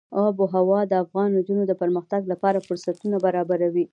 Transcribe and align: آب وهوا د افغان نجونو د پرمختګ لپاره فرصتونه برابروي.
آب 0.25 0.35
وهوا 0.39 0.81
د 0.87 0.93
افغان 1.03 1.29
نجونو 1.37 1.63
د 1.67 1.73
پرمختګ 1.81 2.21
لپاره 2.31 2.65
فرصتونه 2.67 3.17
برابروي. 3.25 3.85